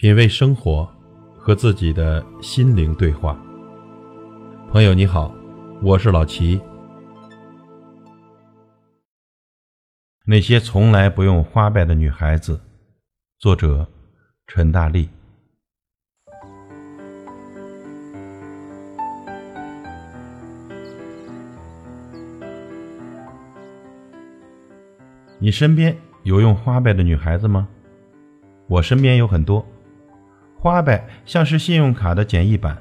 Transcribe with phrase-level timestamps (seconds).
[0.00, 0.90] 品味生活，
[1.36, 3.38] 和自己的心灵对话。
[4.70, 5.30] 朋友你好，
[5.82, 6.58] 我是老齐。
[10.24, 12.58] 那些从来不用花呗的女孩子，
[13.38, 13.86] 作者
[14.46, 15.06] 陈大力。
[25.38, 27.68] 你身边有用花呗的女孩子吗？
[28.66, 29.62] 我身边有很多。
[30.60, 32.76] 花呗像是信用卡的简易版，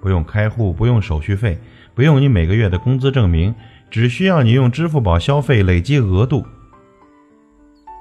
[0.00, 1.58] 不用开户，不用手续费，
[1.94, 3.54] 不用你每个月的工资证明，
[3.90, 6.42] 只需要你用支付宝消费累积额度。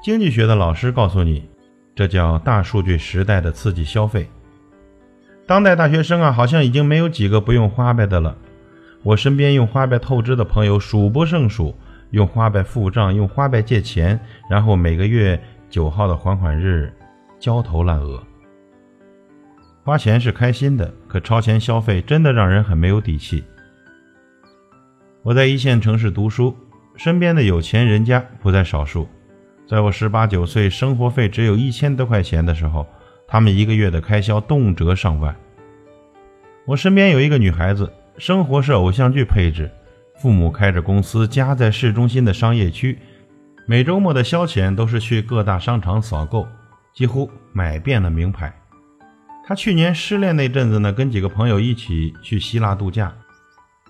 [0.02, 1.50] 经济学的老师告诉你，
[1.94, 4.26] 这叫大数据时代的刺激消费。
[5.46, 8.38] 当代大学生啊，好像已经没有几个不用花呗的了。
[9.04, 11.76] 我身边用花呗透支的朋友数不胜数，
[12.12, 14.18] 用花呗付账，用花呗借钱，
[14.50, 15.38] 然后每个月
[15.70, 16.94] 九号的还款日
[17.38, 18.24] 焦头烂额。
[19.90, 23.44] 花钱是开心的，可超前消费真的让人很没有底气。
[25.24, 26.56] 我在一线城市读书，
[26.96, 29.10] 身边的有钱人家不在少数。
[29.68, 32.86] 在我十八九岁，生活费只有一千多块钱的时候，
[33.28, 35.36] 他们一个月的开销动辄上万。
[36.68, 39.72] 我身边有一个女孩子，生活是偶像剧配置，
[40.22, 43.00] 父母开着公司，家在市中心的商业区，
[43.66, 46.48] 每周末的消遣都是去各大商场扫购，
[46.94, 48.54] 几乎买遍了名牌。
[49.50, 53.12] 他去年失恋那阵子呢，跟几个朋友一起去希腊度假，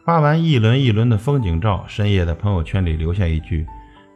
[0.05, 3.67] 发完一轮一轮的风景照，深夜的朋友圈里留下一句：“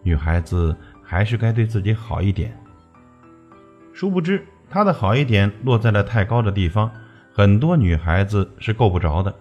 [0.04, 2.58] 女孩子还是该对自己好一点。”
[3.92, 6.90] 殊不知，他的好一点落在了太高的地方，
[7.34, 9.36] 很多女孩子是够不着的。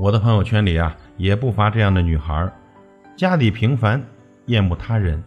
[0.00, 2.52] 我的朋友圈里啊，也不乏这样的女孩，
[3.16, 4.02] 家底平凡，
[4.46, 5.22] 厌恶他人，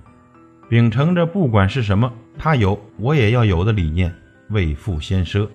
[0.69, 4.13] 秉承着不管是什么，他有我也要有的理念。
[4.53, 5.49] 未富先奢，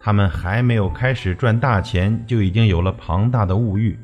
[0.00, 3.98] 他们还没有开始赚大钱，就已经有了庞大的物欲；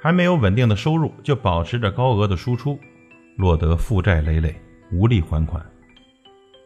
[0.00, 2.78] 还没有稳定的收入，就保持着高额的输出，
[3.36, 4.54] 落得负债累累，
[4.92, 5.60] 无力还款。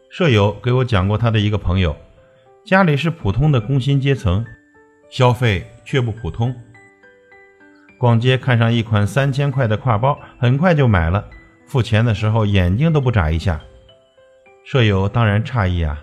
[0.09, 1.95] 舍友给我讲过他的一个朋友，
[2.63, 4.45] 家里是普通的工薪阶层，
[5.09, 6.55] 消费却不普通。
[7.97, 11.25] 逛街看上一款三千块的挎包，很快就买了，
[11.65, 13.59] 付钱的时候眼睛都不眨一下。
[14.65, 16.02] 舍友当然诧异啊。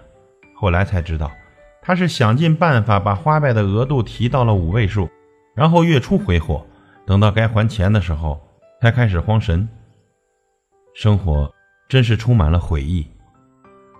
[0.61, 1.33] 后来才知道，
[1.81, 5.09] 他是想尽办法把花呗的额度提到了五位数，
[5.55, 6.67] 然后月初挥霍，
[7.07, 8.39] 等到该还钱的时候
[8.83, 9.67] 才开始慌神。
[10.93, 11.51] 生活
[11.89, 13.07] 真是充满了悔意。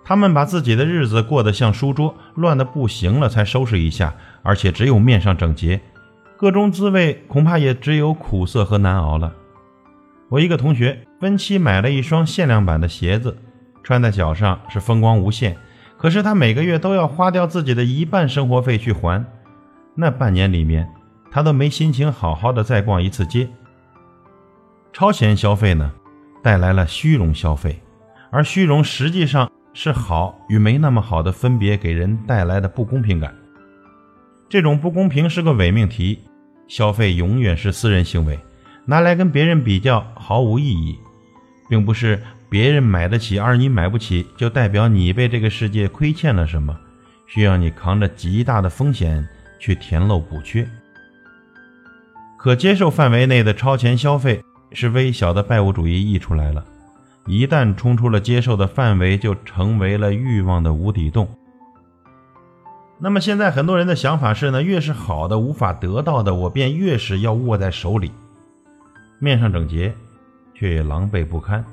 [0.03, 4.13] 他们把自己的日子过得像书桌，乱得不行了才收拾一下，
[4.43, 5.81] 而且只有面上整洁，
[6.37, 9.33] 各种滋味恐怕也只有苦涩和难熬了。
[10.29, 13.35] 我一个同学分期买了一双限量版的鞋子，
[13.81, 15.57] 穿在脚上是风光无限。
[16.01, 19.23] 可是他每个月都要花掉自己的一半生活费去还，
[19.93, 20.89] 那半年里面，
[21.29, 23.47] 他都没心情好好的再逛一次街。
[24.91, 25.91] 超前消费呢，
[26.41, 27.79] 带来了虚荣消费，
[28.31, 33.35] 而虚荣实际上是好与没那么好的分别给人带来的不公平感。
[34.49, 36.23] 这种不公平是个伪命题，
[36.67, 38.39] 消费永远是私人行为，
[38.85, 40.97] 拿来跟别人比较毫无意义，
[41.69, 42.19] 并不是。
[42.51, 46.77] 别人买得起，而你买不起，就代表你被这个世界亏欠了什么，
[47.25, 49.25] 需要你扛着极大的风险
[49.57, 50.67] 去填漏补缺。
[52.37, 56.65] 可接受范围内的超前消费是微小的拜物主义溢出来了，
[57.25, 61.25] 一旦冲出了接受的范围，就成为了欲望的无底洞。
[62.99, 68.11] 那么现在很多人的想法是呢，越是好的无法得到的，我便越是要握在手里，
[69.19, 69.95] 面上整洁，
[70.53, 71.63] 却也狼狈不堪。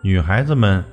[0.00, 0.84] 女孩子们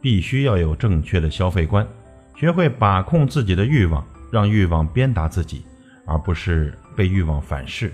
[0.00, 1.86] 必须要有正确的消费观，
[2.34, 5.64] 学会把控自己的欲望，让欲望鞭打自己，
[6.04, 7.92] 而不是被欲望反噬。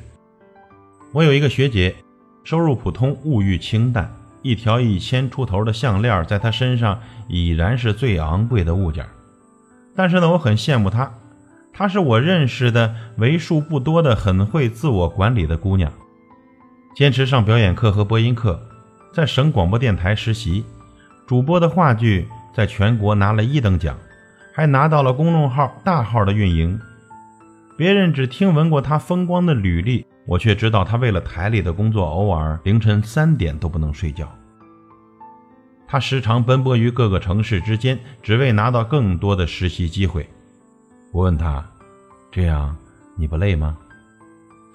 [1.12, 1.94] 我有一个学姐，
[2.42, 9.04] 收入普通，物欲清淡，一条一千出头的项链在她身上已然是最昂贵的物件。
[9.94, 11.12] 但是呢，我很羡慕她，
[11.70, 15.92] 她是我认识的为数不多的很会自我管理的姑娘，
[16.96, 18.65] 坚持上表演课和播音课。
[19.16, 20.62] 在省广播电台实习，
[21.26, 23.96] 主播的话剧在全国拿了一等奖，
[24.52, 26.78] 还拿到了公众号大号的运营。
[27.78, 34.30] 别人只听闻过他风光的履历，我却知道他为了台里的工作，偶尔凌晨三点都不能睡觉。
[35.88, 40.28] 他时常奔波于各个城市之间，只为拿到更多的实习机会。
[41.10, 41.64] 我问他
[42.30, 42.76] ：“这样
[43.16, 43.78] 你不累吗？”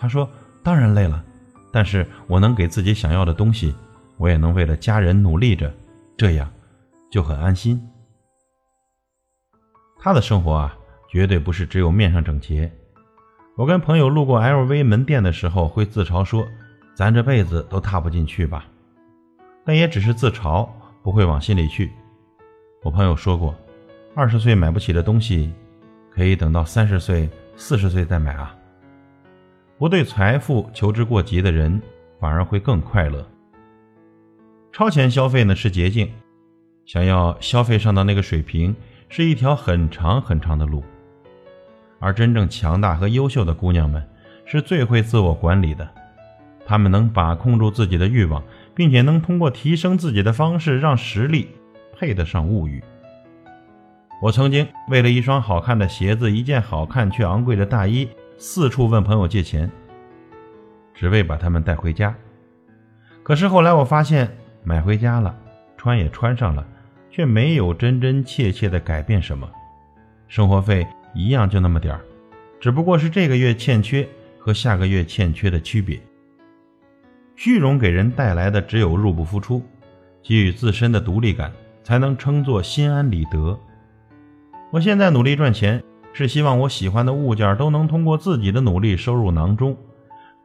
[0.01, 0.27] 他说
[0.63, 1.23] ：“当然累了，
[1.71, 3.71] 但是我能给自己想要的东西。”
[4.21, 5.73] 我也能为了家人努力着，
[6.15, 6.47] 这样
[7.09, 7.81] 就很安心。
[9.99, 10.77] 他的生活啊，
[11.09, 12.71] 绝对不是只有面上整洁。
[13.57, 16.47] 我跟朋友路过 LV 门店的时候，会自嘲说
[16.93, 18.67] ：“咱这辈子都踏不进去吧。”
[19.65, 20.69] 但也只是自嘲，
[21.01, 21.91] 不会往心里去。
[22.83, 23.55] 我朋友说过，
[24.15, 25.51] 二十岁买不起的东西，
[26.11, 28.55] 可以等到三十岁、四十岁再买啊。
[29.79, 31.81] 不对财富求之过急的人，
[32.19, 33.25] 反而会更快乐。
[34.73, 36.09] 超前消费呢是捷径，
[36.85, 38.73] 想要消费上到那个水平，
[39.09, 40.81] 是一条很长很长的路。
[41.99, 44.01] 而真正强大和优秀的姑娘们，
[44.45, 45.87] 是最会自我管理的，
[46.65, 48.41] 她们能把控住自己的欲望，
[48.73, 51.49] 并且能通过提升自己的方式，让实力
[51.97, 52.81] 配得上物欲。
[54.21, 58.07] 我曾经为了一双好看的鞋子、一件好看却昂贵的大衣，
[58.37, 59.69] 四处问朋友借钱，
[60.93, 62.15] 只为把它们带回家。
[63.21, 65.35] 可是后来我发现，买回家了，
[65.77, 66.65] 穿也穿上了，
[67.09, 69.49] 却没有真真切切的改变什么，
[70.27, 70.87] 生活费。
[71.13, 72.01] 一样就那么点儿，
[72.57, 74.07] 只不过是这个月欠缺
[74.39, 75.99] 和下个月欠缺的区别。
[77.35, 79.61] 虚荣给人带来的只有入不敷出，
[80.23, 81.51] 给予自身的独立感，
[81.83, 83.59] 才能称作心安理得。
[84.71, 89.75] 我现在努力赚钱，是希望我喜欢的物件都能通过自己的努力收入囊中，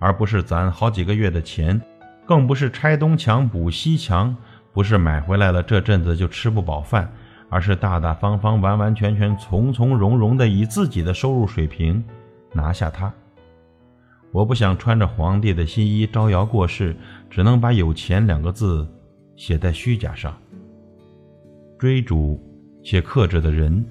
[0.00, 1.80] 而不是攒好几个月的钱，
[2.26, 4.37] 更不是拆东墙补西墙，
[4.73, 7.11] 不是买回来了这阵子就吃不饱饭。
[7.49, 12.02] 而是大大方方、完完全全、从从容容的以自己的收入水平
[12.52, 13.11] 拿下它。
[14.32, 16.96] 我不想穿着皇帝的新衣招摇过市，
[17.31, 18.84] 只能把“有钱”两个字
[19.37, 20.37] 写在虚假上。
[21.78, 22.37] 追逐
[22.82, 23.87] 且克制的人，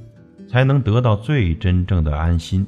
[0.50, 2.68] 才能得到最真正的安心。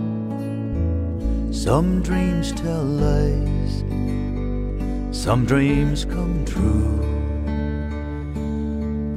[1.51, 3.83] Some dreams tell lies,
[5.11, 6.97] some dreams come true.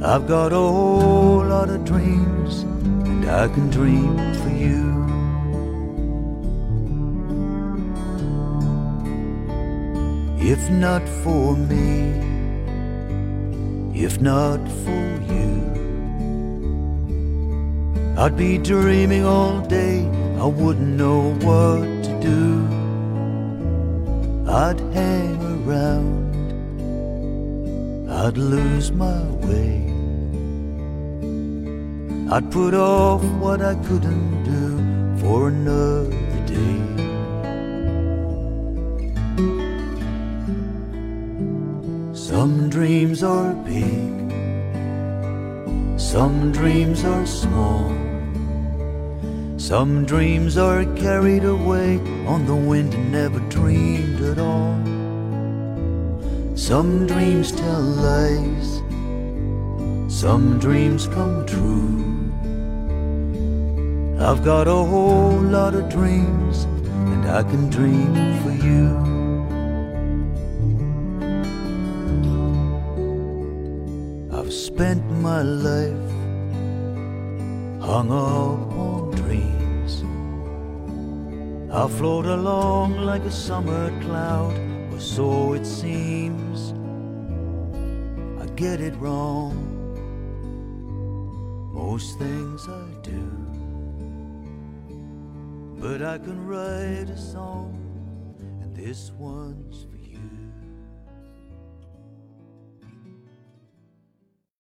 [0.04, 2.62] I've got a whole lot of dreams,
[3.06, 4.82] and I can dream for you.
[10.40, 12.18] If not for me,
[13.94, 15.54] if not for you,
[18.18, 20.04] I'd be dreaming all day,
[20.40, 22.48] I wouldn't know what do.
[24.48, 26.34] I'd hang around,
[28.10, 29.72] I'd lose my way.
[32.34, 34.66] I'd put off what I couldn't do
[35.20, 36.10] for another
[36.46, 36.80] day.
[42.14, 44.12] Some dreams are big,
[45.98, 48.03] some dreams are small.
[49.64, 51.96] Some dreams are carried away
[52.26, 54.76] on the wind and never dreamed at all.
[56.54, 58.82] Some dreams tell lies,
[60.06, 62.04] some dreams come true.
[64.20, 66.64] I've got a whole lot of dreams,
[67.12, 68.86] and I can dream for you.
[74.30, 76.10] I've spent my life
[77.80, 78.93] hung up.
[81.74, 84.56] I float along like a summer cloud,
[84.92, 86.72] or so it seems.
[88.40, 89.56] I get it wrong,
[91.74, 93.28] most things I do.
[95.80, 97.74] But I can write a song,
[98.62, 99.86] and this one's